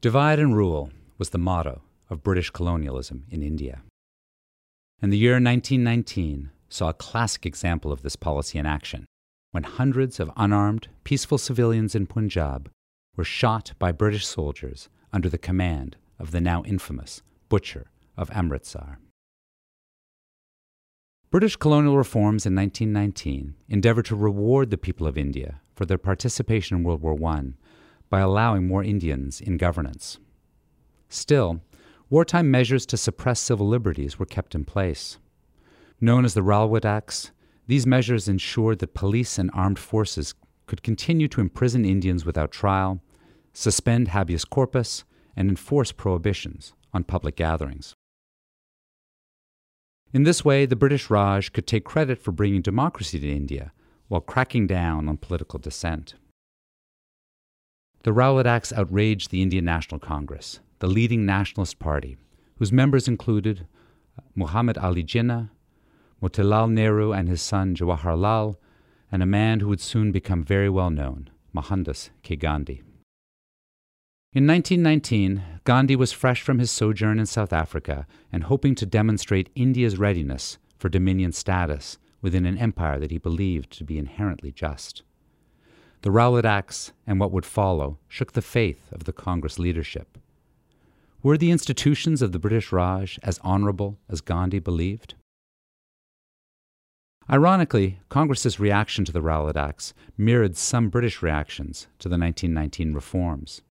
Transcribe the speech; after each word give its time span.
Divide 0.00 0.38
and 0.38 0.56
rule 0.56 0.90
was 1.18 1.30
the 1.30 1.38
motto 1.38 1.82
of 2.08 2.22
British 2.22 2.50
colonialism 2.50 3.24
in 3.30 3.42
India. 3.42 3.82
And 5.02 5.12
the 5.12 5.18
year 5.18 5.32
1919 5.32 6.52
saw 6.68 6.90
a 6.90 6.94
classic 6.94 7.44
example 7.44 7.90
of 7.90 8.02
this 8.02 8.14
policy 8.14 8.60
in 8.60 8.66
action 8.66 9.06
when 9.50 9.64
hundreds 9.64 10.20
of 10.20 10.30
unarmed, 10.36 10.86
peaceful 11.02 11.36
civilians 11.36 11.96
in 11.96 12.06
Punjab 12.06 12.70
were 13.16 13.24
shot 13.24 13.72
by 13.80 13.90
British 13.90 14.24
soldiers 14.24 14.88
under 15.12 15.28
the 15.28 15.36
command 15.36 15.96
of 16.20 16.30
the 16.30 16.40
now 16.40 16.62
infamous 16.62 17.22
Butcher 17.48 17.90
of 18.16 18.30
Amritsar. 18.30 19.00
British 21.32 21.56
colonial 21.56 21.96
reforms 21.96 22.46
in 22.46 22.54
1919 22.54 23.54
endeavored 23.68 24.04
to 24.04 24.14
reward 24.14 24.70
the 24.70 24.78
people 24.78 25.08
of 25.08 25.18
India 25.18 25.60
for 25.74 25.86
their 25.86 25.98
participation 25.98 26.76
in 26.76 26.84
World 26.84 27.02
War 27.02 27.18
I 27.32 27.54
by 28.10 28.20
allowing 28.20 28.66
more 28.66 28.82
Indians 28.82 29.40
in 29.40 29.56
governance. 29.56 30.18
Still, 31.08 31.60
wartime 32.10 32.50
measures 32.50 32.86
to 32.86 32.96
suppress 32.96 33.40
civil 33.40 33.68
liberties 33.68 34.18
were 34.18 34.26
kept 34.26 34.54
in 34.54 34.64
place. 34.64 35.18
Known 36.00 36.24
as 36.24 36.34
the 36.34 36.42
Rowlatt 36.42 36.84
Acts, 36.84 37.32
these 37.66 37.86
measures 37.86 38.28
ensured 38.28 38.78
that 38.78 38.94
police 38.94 39.38
and 39.38 39.50
armed 39.52 39.78
forces 39.78 40.34
could 40.66 40.82
continue 40.82 41.28
to 41.28 41.40
imprison 41.40 41.84
Indians 41.84 42.24
without 42.24 42.50
trial, 42.50 43.00
suspend 43.52 44.08
habeas 44.08 44.44
corpus, 44.44 45.04
and 45.36 45.48
enforce 45.48 45.92
prohibitions 45.92 46.72
on 46.92 47.04
public 47.04 47.36
gatherings. 47.36 47.94
In 50.12 50.22
this 50.22 50.44
way, 50.44 50.64
the 50.64 50.76
British 50.76 51.10
Raj 51.10 51.52
could 51.52 51.66
take 51.66 51.84
credit 51.84 52.18
for 52.18 52.32
bringing 52.32 52.62
democracy 52.62 53.20
to 53.20 53.30
India 53.30 53.72
while 54.08 54.22
cracking 54.22 54.66
down 54.66 55.08
on 55.08 55.18
political 55.18 55.58
dissent. 55.58 56.14
The 58.04 58.12
Rowlatt 58.12 58.46
Acts 58.46 58.72
outraged 58.72 59.30
the 59.30 59.42
Indian 59.42 59.64
National 59.64 59.98
Congress, 59.98 60.60
the 60.78 60.86
leading 60.86 61.26
nationalist 61.26 61.78
party, 61.78 62.16
whose 62.58 62.72
members 62.72 63.08
included 63.08 63.66
uh, 64.16 64.22
Muhammad 64.34 64.78
Ali 64.78 65.02
Jinnah, 65.02 65.50
Motilal 66.22 66.70
Nehru 66.70 67.12
and 67.12 67.28
his 67.28 67.42
son 67.42 67.74
Jawaharlal, 67.74 68.56
and 69.10 69.22
a 69.22 69.26
man 69.26 69.60
who 69.60 69.68
would 69.68 69.80
soon 69.80 70.12
become 70.12 70.44
very 70.44 70.68
well 70.68 70.90
known, 70.90 71.30
Mohandas 71.52 72.10
K. 72.22 72.36
Gandhi. 72.36 72.82
In 74.32 74.46
1919, 74.46 75.42
Gandhi 75.64 75.96
was 75.96 76.12
fresh 76.12 76.42
from 76.42 76.58
his 76.58 76.70
sojourn 76.70 77.18
in 77.18 77.26
South 77.26 77.52
Africa 77.52 78.06
and 78.30 78.44
hoping 78.44 78.74
to 78.76 78.86
demonstrate 78.86 79.50
India's 79.54 79.98
readiness 79.98 80.58
for 80.78 80.88
dominion 80.88 81.32
status 81.32 81.98
within 82.20 82.46
an 82.46 82.58
empire 82.58 82.98
that 83.00 83.10
he 83.10 83.18
believed 83.18 83.70
to 83.72 83.84
be 83.84 83.98
inherently 83.98 84.52
just. 84.52 85.02
The 86.02 86.12
Rowlatt 86.12 86.44
Acts 86.44 86.92
and 87.08 87.18
what 87.18 87.32
would 87.32 87.44
follow 87.44 87.98
shook 88.06 88.32
the 88.32 88.42
faith 88.42 88.92
of 88.92 89.04
the 89.04 89.12
Congress 89.12 89.58
leadership. 89.58 90.16
Were 91.24 91.36
the 91.36 91.50
institutions 91.50 92.22
of 92.22 92.30
the 92.30 92.38
British 92.38 92.70
Raj 92.70 93.18
as 93.24 93.40
honorable 93.42 93.98
as 94.08 94.20
Gandhi 94.20 94.60
believed? 94.60 95.16
Ironically, 97.28 97.98
Congress's 98.08 98.60
reaction 98.60 99.04
to 99.06 99.12
the 99.12 99.20
Rowlatt 99.20 99.56
Acts 99.56 99.92
mirrored 100.16 100.56
some 100.56 100.88
British 100.88 101.20
reactions 101.20 101.88
to 101.98 102.08
the 102.08 102.16
1919 102.16 102.94
reforms. 102.94 103.62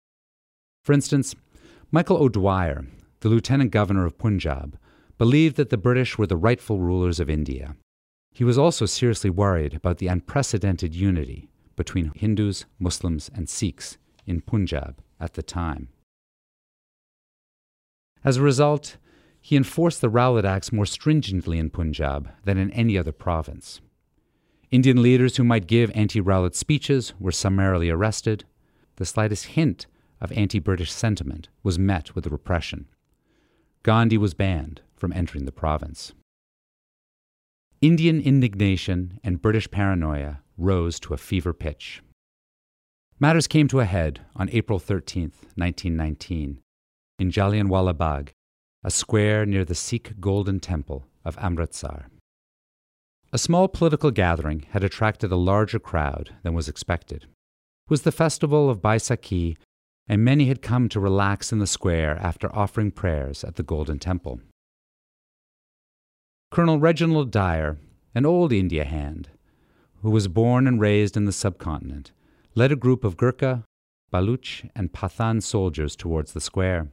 For 0.83 0.91
instance, 0.91 1.33
Michael 1.91 2.17
O'Dwyer, 2.17 2.85
the 3.21 3.29
Lieutenant 3.29 3.71
Governor 3.71 4.05
of 4.05 4.17
Punjab, 4.17 4.77
believed 5.17 5.55
that 5.55 5.69
the 5.69 5.77
British 5.77 6.17
were 6.17 6.27
the 6.27 6.35
rightful 6.35 6.79
rulers 6.79 7.21
of 7.21 7.29
India. 7.29 7.77
He 8.33 8.43
was 8.43 8.57
also 8.57 8.85
seriously 8.85 9.29
worried 9.29 9.73
about 9.73 9.97
the 9.99 10.07
unprecedented 10.07 10.93
unity 10.93 11.49
between 11.77 12.11
Hindus, 12.13 12.65
Muslims, 12.77 13.31
and 13.33 13.47
Sikhs 13.47 13.97
in 14.25 14.41
Punjab 14.41 14.97
at 15.21 15.35
the 15.35 15.43
time. 15.43 15.87
As 18.25 18.35
a 18.35 18.41
result, 18.41 18.97
he 19.39 19.55
enforced 19.55 20.01
the 20.01 20.09
Rowlatt 20.09 20.43
Acts 20.43 20.73
more 20.73 20.85
stringently 20.85 21.57
in 21.57 21.69
Punjab 21.69 22.29
than 22.43 22.57
in 22.57 22.71
any 22.71 22.97
other 22.97 23.13
province. 23.13 23.79
Indian 24.69 25.01
leaders 25.01 25.37
who 25.37 25.45
might 25.45 25.67
give 25.67 25.89
anti 25.95 26.19
Rowlatt 26.19 26.55
speeches 26.55 27.13
were 27.17 27.31
summarily 27.31 27.89
arrested. 27.89 28.43
The 28.97 29.05
slightest 29.05 29.45
hint 29.45 29.85
of 30.19 30.33
anti 30.33 30.59
British 30.59 30.91
sentiment 30.91 31.47
was 31.63 31.79
met 31.79 32.13
with 32.15 32.27
repression. 32.27 32.87
Gandhi 33.83 34.17
was 34.17 34.33
banned 34.33 34.81
from 34.97 35.13
entering 35.13 35.45
the 35.45 35.53
province. 35.53 36.11
Indian 37.79 38.19
indignation 38.19 39.19
and 39.23 39.41
British 39.41 39.71
paranoia 39.71 40.41
rose 40.57 40.99
to 41.01 41.13
a 41.13 41.17
fever 41.17 41.53
pitch. 41.53 42.01
Matters 43.19 43.47
came 43.47 43.67
to 43.69 43.79
a 43.79 43.85
head 43.85 44.21
on 44.35 44.49
April 44.51 44.79
13, 44.79 45.31
1919, 45.55 46.59
in 47.19 47.31
Jallianwala 47.31 47.97
Bagh, 47.97 48.31
a 48.83 48.91
square 48.91 49.45
near 49.45 49.65
the 49.65 49.75
Sikh 49.75 50.19
Golden 50.19 50.59
Temple 50.59 51.07
of 51.25 51.37
Amritsar. 51.39 52.07
A 53.33 53.37
small 53.37 53.67
political 53.67 54.11
gathering 54.11 54.65
had 54.71 54.83
attracted 54.83 55.31
a 55.31 55.35
larger 55.35 55.79
crowd 55.79 56.35
than 56.43 56.53
was 56.53 56.69
expected. 56.69 57.23
It 57.23 57.89
was 57.89 58.03
the 58.03 58.11
festival 58.11 58.69
of 58.69 58.81
Baisakhi 58.81 59.57
and 60.07 60.23
many 60.23 60.45
had 60.45 60.61
come 60.61 60.87
to 60.89 60.99
relax 60.99 61.51
in 61.51 61.59
the 61.59 61.67
square 61.67 62.17
after 62.21 62.53
offering 62.55 62.91
prayers 62.91 63.43
at 63.43 63.55
the 63.55 63.63
Golden 63.63 63.99
Temple. 63.99 64.39
Colonel 66.49 66.79
Reginald 66.79 67.29
Dyer, 67.29 67.77
an 68.15 68.25
old 68.25 68.53
India 68.53 68.85
hand, 68.85 69.29
who 70.01 70.09
was 70.09 70.27
born 70.27 70.67
and 70.67 70.79
raised 70.79 71.17
in 71.17 71.25
the 71.25 71.31
subcontinent, 71.31 72.11
led 72.55 72.71
a 72.71 72.75
group 72.75 73.03
of 73.03 73.17
Gurkha, 73.17 73.63
Baluch, 74.11 74.69
and 74.75 74.93
Pathan 74.93 75.41
soldiers 75.41 75.95
towards 75.95 76.33
the 76.33 76.41
square. 76.41 76.89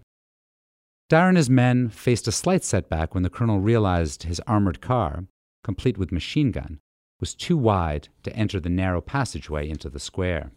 Dyer 1.08 1.28
and 1.28 1.36
his 1.36 1.50
men 1.50 1.88
faced 1.90 2.26
a 2.26 2.32
slight 2.32 2.64
setback 2.64 3.14
when 3.14 3.22
the 3.22 3.30
colonel 3.30 3.60
realized 3.60 4.24
his 4.24 4.40
armored 4.46 4.80
car, 4.80 5.24
complete 5.62 5.98
with 5.98 6.12
machine 6.12 6.50
gun, 6.50 6.80
was 7.20 7.34
too 7.34 7.56
wide 7.56 8.08
to 8.22 8.34
enter 8.34 8.58
the 8.58 8.68
narrow 8.68 9.00
passageway 9.00 9.68
into 9.68 9.88
the 9.88 10.00
square. 10.00 10.52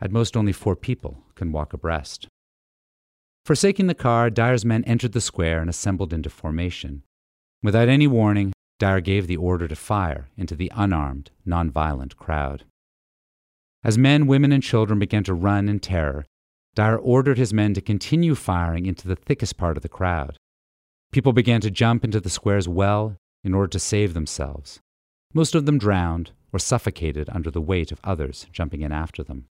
At 0.00 0.10
most, 0.10 0.36
only 0.36 0.52
four 0.52 0.74
people 0.74 1.22
can 1.34 1.52
walk 1.52 1.72
abreast. 1.72 2.26
Forsaking 3.44 3.86
the 3.86 3.94
car, 3.94 4.30
Dyer's 4.30 4.64
men 4.64 4.84
entered 4.84 5.12
the 5.12 5.20
square 5.20 5.60
and 5.60 5.70
assembled 5.70 6.12
into 6.12 6.30
formation. 6.30 7.02
Without 7.62 7.88
any 7.88 8.06
warning, 8.06 8.52
Dyer 8.82 9.00
gave 9.00 9.28
the 9.28 9.36
order 9.36 9.68
to 9.68 9.76
fire 9.76 10.28
into 10.36 10.56
the 10.56 10.72
unarmed, 10.74 11.30
nonviolent 11.46 12.16
crowd. 12.16 12.64
As 13.84 13.96
men, 13.96 14.26
women, 14.26 14.50
and 14.50 14.60
children 14.60 14.98
began 14.98 15.22
to 15.22 15.34
run 15.34 15.68
in 15.68 15.78
terror, 15.78 16.26
Dyer 16.74 16.98
ordered 16.98 17.38
his 17.38 17.54
men 17.54 17.74
to 17.74 17.80
continue 17.80 18.34
firing 18.34 18.86
into 18.86 19.06
the 19.06 19.14
thickest 19.14 19.56
part 19.56 19.76
of 19.76 19.84
the 19.84 19.88
crowd. 19.88 20.36
People 21.12 21.32
began 21.32 21.60
to 21.60 21.70
jump 21.70 22.02
into 22.02 22.18
the 22.18 22.28
square's 22.28 22.66
well 22.66 23.14
in 23.44 23.54
order 23.54 23.68
to 23.68 23.78
save 23.78 24.14
themselves. 24.14 24.80
Most 25.32 25.54
of 25.54 25.64
them 25.64 25.78
drowned 25.78 26.32
or 26.52 26.58
suffocated 26.58 27.28
under 27.30 27.52
the 27.52 27.60
weight 27.60 27.92
of 27.92 28.00
others 28.02 28.48
jumping 28.50 28.80
in 28.80 28.90
after 28.90 29.22
them. 29.22 29.44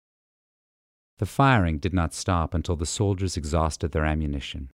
The 1.19 1.27
firing 1.27 1.77
did 1.77 1.93
not 1.93 2.15
stop 2.15 2.55
until 2.55 2.77
the 2.77 2.87
soldiers 2.87 3.37
exhausted 3.37 3.93
their 3.93 4.06
ammunition 4.06 4.71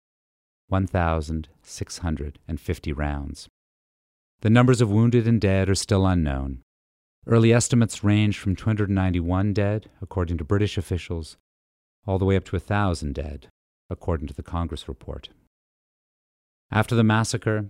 1,650 0.69 2.93
rounds. 2.93 3.49
The 4.43 4.51
numbers 4.51 4.81
of 4.81 4.91
wounded 4.91 5.29
and 5.29 5.41
dead 5.41 5.71
are 5.71 5.75
still 5.77 6.05
unknown. 6.05 6.63
Early 7.29 7.53
estimates 7.53 8.03
range 8.03 8.39
from 8.39 8.57
291 8.57 9.53
dead, 9.53 9.89
according 10.01 10.37
to 10.39 10.45
British 10.45 10.77
officials, 10.77 11.37
all 12.09 12.19
the 12.19 12.25
way 12.25 12.35
up 12.35 12.45
to 12.47 12.57
1,000 12.57 13.15
dead, 13.15 13.47
according 13.89 14.27
to 14.27 14.35
the 14.35 14.43
Congress 14.43 14.89
report. 14.89 15.29
After 16.73 16.97
the 16.97 17.05
massacre, 17.05 17.67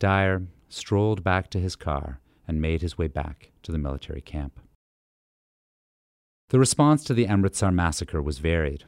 Dyer 0.00 0.42
strolled 0.68 1.22
back 1.22 1.48
to 1.50 1.60
his 1.60 1.76
car 1.76 2.18
and 2.48 2.60
made 2.60 2.82
his 2.82 2.98
way 2.98 3.06
back 3.06 3.52
to 3.62 3.70
the 3.70 3.78
military 3.78 4.20
camp. 4.20 4.58
The 6.48 6.58
response 6.58 7.04
to 7.04 7.14
the 7.14 7.28
Amritsar 7.28 7.70
massacre 7.70 8.20
was 8.20 8.38
varied. 8.38 8.84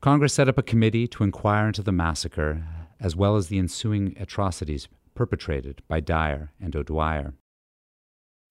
Congress 0.00 0.32
set 0.32 0.48
up 0.48 0.56
a 0.56 0.62
committee 0.62 1.06
to 1.08 1.22
inquire 1.22 1.66
into 1.66 1.82
the 1.82 1.92
massacre 1.92 2.64
as 2.98 3.14
well 3.14 3.36
as 3.36 3.48
the 3.48 3.58
ensuing 3.58 4.16
atrocities 4.18 4.88
perpetrated 5.20 5.82
by 5.86 6.00
Dyer 6.00 6.50
and 6.58 6.74
O'Dwyer. 6.74 7.34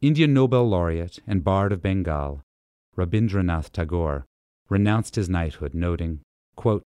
Indian 0.01 0.35
Nobel 0.35 0.69
laureate 0.69 1.17
and 1.25 1.43
bard 1.43 1.71
of 1.71 1.81
Bengal, 1.81 2.43
Rabindranath 2.95 3.71
Tagore, 3.71 4.27
renounced 4.69 5.15
his 5.15 5.27
knighthood, 5.27 5.73
noting, 5.73 6.19
quote, 6.55 6.83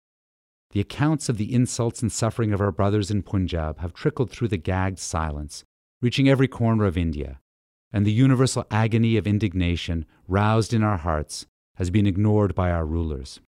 The 0.72 0.80
accounts 0.80 1.28
of 1.28 1.36
the 1.36 1.54
insults 1.54 2.02
and 2.02 2.10
suffering 2.10 2.54
of 2.54 2.62
our 2.62 2.72
brothers 2.72 3.12
in 3.12 3.24
Punjab 3.24 3.80
have 3.80 3.92
trickled 3.92 4.32
through 4.32 4.48
the 4.48 4.56
gagged 4.56 5.00
silence, 5.00 5.66
reaching 6.02 6.30
every 6.30 6.48
corner 6.48 6.86
of 6.86 6.98
India, 6.98 7.42
and 7.92 8.06
the 8.06 8.14
universal 8.14 8.66
agony 8.72 9.18
of 9.18 9.28
indignation 9.28 10.06
roused 10.30 10.74
in 10.74 10.82
our 10.82 10.96
hearts 10.96 11.46
has 11.76 11.90
been 11.90 12.08
ignored 12.08 12.56
by 12.56 12.72
our 12.72 12.86
rulers, 12.86 13.42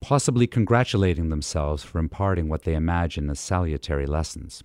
possibly 0.00 0.46
congratulating 0.46 1.28
themselves 1.28 1.82
for 1.82 1.98
imparting 1.98 2.48
what 2.48 2.62
they 2.62 2.72
imagine 2.72 3.28
as 3.28 3.38
salutary 3.38 4.06
lessons. 4.06 4.62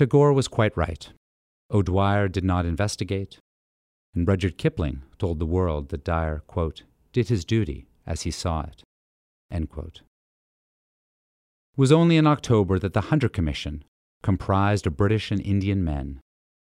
Tagore 0.00 0.32
was 0.32 0.48
quite 0.48 0.74
right. 0.78 1.12
O'Dwyer 1.70 2.26
did 2.26 2.42
not 2.42 2.64
investigate, 2.64 3.38
and 4.14 4.26
Rudyard 4.26 4.56
Kipling 4.56 5.02
told 5.18 5.38
the 5.38 5.44
world 5.44 5.90
that 5.90 6.04
Dyer, 6.04 6.42
quote, 6.46 6.84
did 7.12 7.28
his 7.28 7.44
duty 7.44 7.86
as 8.06 8.22
he 8.22 8.30
saw 8.30 8.62
it. 8.62 8.82
It 9.50 10.08
was 11.76 11.92
only 11.92 12.16
in 12.16 12.26
October 12.26 12.78
that 12.78 12.94
the 12.94 13.10
Hunter 13.12 13.28
Commission, 13.28 13.84
comprised 14.22 14.86
of 14.86 14.96
British 14.96 15.30
and 15.30 15.44
Indian 15.44 15.84
men, 15.84 16.20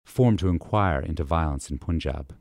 formed 0.08 0.40
to 0.40 0.50
inquire 0.50 1.00
into 1.00 1.24
violence 1.24 1.70
in 1.70 1.78
Punjab. 1.78 2.36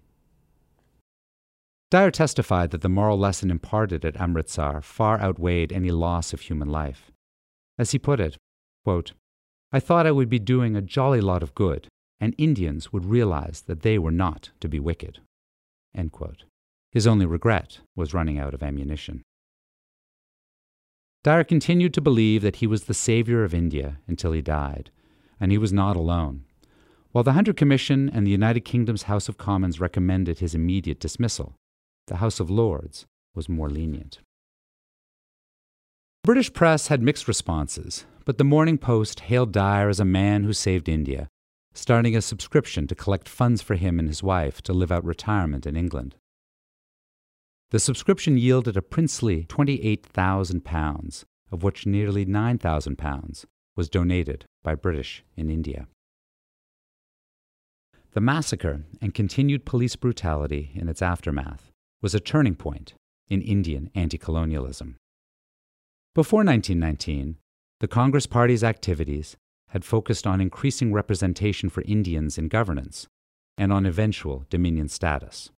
Dyer 1.90 2.10
testified 2.10 2.70
that 2.70 2.80
the 2.80 2.88
moral 2.88 3.18
lesson 3.18 3.50
imparted 3.50 4.02
at 4.06 4.18
Amritsar 4.18 4.80
far 4.80 5.20
outweighed 5.20 5.74
any 5.74 5.90
loss 5.90 6.32
of 6.32 6.40
human 6.40 6.70
life. 6.70 7.10
As 7.78 7.90
he 7.90 7.98
put 7.98 8.18
it, 8.18 8.38
quote, 8.82 9.12
I 9.72 9.80
thought 9.80 10.06
I 10.06 10.12
would 10.12 10.28
be 10.28 10.38
doing 10.38 10.76
a 10.76 10.82
jolly 10.82 11.20
lot 11.20 11.42
of 11.42 11.54
good, 11.54 11.88
and 12.20 12.34
Indians 12.38 12.92
would 12.92 13.04
realize 13.04 13.62
that 13.66 13.82
they 13.82 13.98
were 13.98 14.10
not 14.10 14.50
to 14.60 14.68
be 14.68 14.80
wicked. 14.80 15.20
His 16.92 17.06
only 17.06 17.26
regret 17.26 17.80
was 17.94 18.14
running 18.14 18.38
out 18.38 18.54
of 18.54 18.62
ammunition. 18.62 19.22
Dyer 21.24 21.44
continued 21.44 21.92
to 21.94 22.00
believe 22.00 22.42
that 22.42 22.56
he 22.56 22.66
was 22.66 22.84
the 22.84 22.94
savior 22.94 23.42
of 23.42 23.52
India 23.52 23.98
until 24.06 24.32
he 24.32 24.42
died, 24.42 24.90
and 25.40 25.50
he 25.50 25.58
was 25.58 25.72
not 25.72 25.96
alone. 25.96 26.44
While 27.12 27.24
the 27.24 27.32
Hunter 27.32 27.52
Commission 27.52 28.08
and 28.08 28.26
the 28.26 28.30
United 28.30 28.60
Kingdom's 28.60 29.04
House 29.04 29.28
of 29.28 29.38
Commons 29.38 29.80
recommended 29.80 30.38
his 30.38 30.54
immediate 30.54 31.00
dismissal, 31.00 31.54
the 32.06 32.16
House 32.16 32.38
of 32.38 32.50
Lords 32.50 33.06
was 33.34 33.48
more 33.48 33.68
lenient. 33.68 34.20
The 36.26 36.32
British 36.32 36.52
press 36.52 36.88
had 36.88 37.02
mixed 37.02 37.28
responses, 37.28 38.04
but 38.24 38.36
the 38.36 38.42
Morning 38.42 38.78
Post 38.78 39.20
hailed 39.20 39.52
Dyer 39.52 39.88
as 39.88 40.00
a 40.00 40.04
man 40.04 40.42
who 40.42 40.52
saved 40.52 40.88
India, 40.88 41.28
starting 41.72 42.16
a 42.16 42.20
subscription 42.20 42.88
to 42.88 42.96
collect 42.96 43.28
funds 43.28 43.62
for 43.62 43.76
him 43.76 44.00
and 44.00 44.08
his 44.08 44.24
wife 44.24 44.60
to 44.62 44.72
live 44.72 44.90
out 44.90 45.04
retirement 45.04 45.66
in 45.66 45.76
England. 45.76 46.16
The 47.70 47.78
subscription 47.78 48.38
yielded 48.38 48.76
a 48.76 48.82
princely 48.82 49.44
£28,000, 49.44 51.24
of 51.52 51.62
which 51.62 51.86
nearly 51.86 52.26
£9,000 52.26 53.44
was 53.76 53.88
donated 53.88 54.46
by 54.64 54.74
British 54.74 55.22
in 55.36 55.48
India. 55.48 55.86
The 58.14 58.20
massacre 58.20 58.82
and 59.00 59.14
continued 59.14 59.64
police 59.64 59.94
brutality 59.94 60.72
in 60.74 60.88
its 60.88 61.02
aftermath 61.02 61.70
was 62.02 62.16
a 62.16 62.20
turning 62.20 62.56
point 62.56 62.94
in 63.28 63.42
Indian 63.42 63.90
anti 63.94 64.18
colonialism. 64.18 64.96
Before 66.16 66.38
1919, 66.38 67.36
the 67.80 67.86
Congress 67.86 68.24
Party's 68.24 68.64
activities 68.64 69.36
had 69.68 69.84
focused 69.84 70.26
on 70.26 70.40
increasing 70.40 70.90
representation 70.90 71.68
for 71.68 71.82
Indians 71.82 72.38
in 72.38 72.48
governance 72.48 73.06
and 73.58 73.70
on 73.70 73.84
eventual 73.84 74.46
Dominion 74.48 74.88
status. 74.88 75.50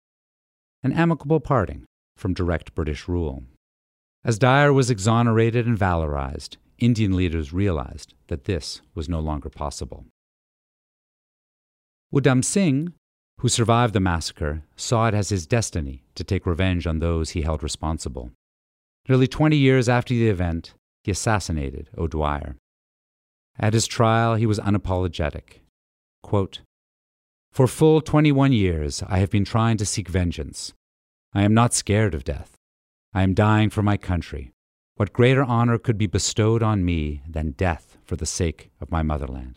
An 0.81 0.93
amicable 0.93 1.39
parting 1.39 1.85
from 2.15 2.33
direct 2.33 2.73
British 2.73 3.07
rule. 3.07 3.43
As 4.25 4.39
Dyer 4.39 4.73
was 4.73 4.89
exonerated 4.89 5.67
and 5.67 5.77
valorized, 5.77 6.57
Indian 6.79 7.15
leaders 7.15 7.53
realized 7.53 8.15
that 8.25 8.45
this 8.45 8.81
was 8.95 9.07
no 9.07 9.19
longer 9.19 9.51
possible. 9.51 10.05
Udham 12.11 12.43
Singh, 12.43 12.93
who 13.41 13.47
survived 13.47 13.93
the 13.93 13.99
massacre, 13.99 14.63
saw 14.75 15.07
it 15.07 15.13
as 15.13 15.29
his 15.29 15.45
destiny 15.45 16.01
to 16.15 16.23
take 16.23 16.47
revenge 16.47 16.87
on 16.87 16.97
those 16.97 17.29
he 17.31 17.43
held 17.43 17.61
responsible. 17.61 18.31
Nearly 19.07 19.27
20 19.27 19.55
years 19.55 19.87
after 19.87 20.13
the 20.13 20.27
event, 20.27 20.73
he 21.03 21.11
assassinated 21.11 21.89
O'Dwyer. 21.97 22.57
At 23.57 23.73
his 23.73 23.87
trial, 23.87 24.35
he 24.35 24.45
was 24.45 24.59
unapologetic. 24.59 25.61
Quote, 26.23 26.59
For 27.51 27.67
full 27.67 28.01
21 28.01 28.51
years, 28.51 29.01
I 29.07 29.19
have 29.19 29.29
been 29.29 29.45
trying 29.45 29.77
to 29.77 29.85
seek 29.85 30.09
vengeance. 30.09 30.73
I 31.33 31.43
am 31.43 31.53
not 31.53 31.73
scared 31.73 32.13
of 32.13 32.25
death. 32.25 32.55
I 33.13 33.23
am 33.23 33.33
dying 33.33 33.69
for 33.69 33.81
my 33.81 33.95
country. 33.95 34.51
What 34.95 35.13
greater 35.13 35.43
honor 35.43 35.77
could 35.77 35.97
be 35.97 36.07
bestowed 36.07 36.61
on 36.61 36.83
me 36.83 37.21
than 37.27 37.51
death 37.51 37.97
for 38.03 38.15
the 38.15 38.25
sake 38.25 38.71
of 38.81 38.91
my 38.91 39.03
motherland? 39.03 39.55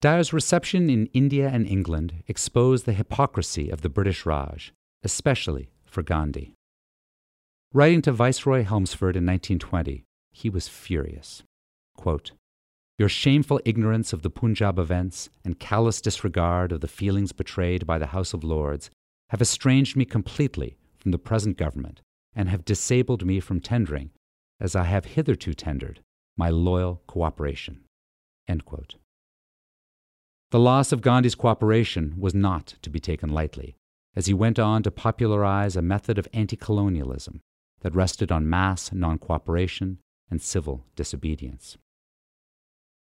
Dyer's 0.00 0.32
reception 0.32 0.90
in 0.90 1.06
India 1.12 1.48
and 1.48 1.66
England 1.66 2.24
exposed 2.26 2.84
the 2.84 2.92
hypocrisy 2.92 3.70
of 3.70 3.82
the 3.82 3.88
British 3.88 4.26
Raj, 4.26 4.72
especially 5.02 5.70
for 5.94 6.02
Gandhi. 6.02 6.52
Writing 7.72 8.02
to 8.02 8.12
Viceroy 8.12 8.64
Chelmsford 8.66 9.16
in 9.16 9.24
1920, 9.24 10.04
he 10.32 10.50
was 10.50 10.68
furious. 10.68 11.44
Quote, 11.96 12.32
Your 12.98 13.08
shameful 13.08 13.60
ignorance 13.64 14.12
of 14.12 14.22
the 14.22 14.30
Punjab 14.30 14.78
events 14.78 15.30
and 15.44 15.60
callous 15.60 16.00
disregard 16.00 16.72
of 16.72 16.80
the 16.80 16.88
feelings 16.88 17.32
betrayed 17.32 17.86
by 17.86 17.98
the 17.98 18.08
House 18.08 18.34
of 18.34 18.42
Lords 18.42 18.90
have 19.30 19.40
estranged 19.40 19.96
me 19.96 20.04
completely 20.04 20.76
from 20.98 21.12
the 21.12 21.18
present 21.18 21.56
government 21.56 22.00
and 22.34 22.48
have 22.48 22.64
disabled 22.64 23.24
me 23.24 23.38
from 23.38 23.60
tendering, 23.60 24.10
as 24.60 24.74
I 24.74 24.84
have 24.84 25.04
hitherto 25.04 25.54
tendered, 25.54 26.00
my 26.36 26.50
loyal 26.50 27.02
cooperation. 27.06 27.84
The 30.50 30.58
loss 30.58 30.90
of 30.92 31.02
Gandhi's 31.02 31.34
cooperation 31.36 32.14
was 32.18 32.34
not 32.34 32.74
to 32.82 32.90
be 32.90 33.00
taken 33.00 33.30
lightly, 33.30 33.76
as 34.16 34.26
he 34.26 34.34
went 34.34 34.58
on 34.58 34.82
to 34.82 34.90
popularize 34.90 35.76
a 35.76 35.82
method 35.82 36.18
of 36.18 36.28
anti 36.32 36.56
colonialism 36.56 37.40
that 37.80 37.94
rested 37.94 38.32
on 38.32 38.48
mass 38.48 38.92
non 38.92 39.18
cooperation 39.18 39.98
and 40.30 40.40
civil 40.40 40.84
disobedience. 40.96 41.76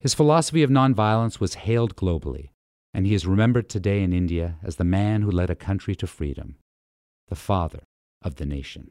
His 0.00 0.14
philosophy 0.14 0.62
of 0.62 0.70
nonviolence 0.70 1.40
was 1.40 1.54
hailed 1.54 1.96
globally, 1.96 2.50
and 2.92 3.06
he 3.06 3.14
is 3.14 3.26
remembered 3.26 3.68
today 3.68 4.02
in 4.02 4.12
India 4.12 4.56
as 4.62 4.76
the 4.76 4.84
man 4.84 5.22
who 5.22 5.30
led 5.30 5.50
a 5.50 5.54
country 5.54 5.94
to 5.96 6.06
freedom, 6.06 6.56
the 7.28 7.36
father 7.36 7.80
of 8.22 8.36
the 8.36 8.46
nation. 8.46 8.90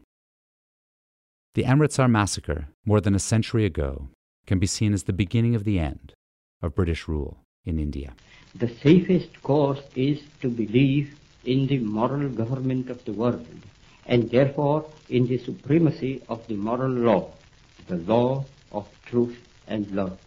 The 1.53 1.65
Amritsar 1.65 2.07
massacre, 2.07 2.67
more 2.85 2.99
than 2.99 3.15
a 3.15 3.19
century 3.19 3.65
ago, 3.65 4.09
can 4.45 4.59
be 4.59 4.67
seen 4.67 4.93
as 4.93 5.03
the 5.03 5.13
beginning 5.13 5.55
of 5.55 5.63
the 5.63 5.79
end 5.79 6.13
of 6.61 6.75
British 6.75 7.07
rule 7.07 7.37
in 7.65 7.79
India. 7.79 8.13
The 8.53 8.67
safest 8.67 9.41
course 9.41 9.81
is 9.95 10.21
to 10.41 10.49
believe 10.49 11.17
in 11.45 11.67
the 11.67 11.79
moral 11.79 12.29
government 12.29 12.89
of 12.89 13.03
the 13.05 13.13
world 13.13 13.45
and 14.05 14.29
therefore 14.29 14.85
in 15.09 15.27
the 15.27 15.37
supremacy 15.37 16.21
of 16.29 16.45
the 16.47 16.55
moral 16.55 16.91
law, 16.91 17.31
the 17.87 17.97
law 17.97 18.43
of 18.71 18.87
truth 19.05 19.37
and 19.67 19.89
love. 19.91 20.17